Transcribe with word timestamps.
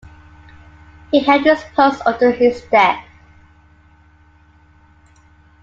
He 1.11 1.19
held 1.19 1.43
this 1.43 1.63
post 1.75 2.01
until 2.07 2.31
his 2.31 2.59
death. 2.71 3.05